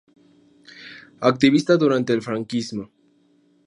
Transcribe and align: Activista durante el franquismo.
Activista 1.19 1.77
durante 1.77 2.11
el 2.11 2.23
franquismo. 2.23 2.89